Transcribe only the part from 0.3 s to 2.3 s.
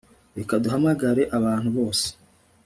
reka duhamagare abantu bose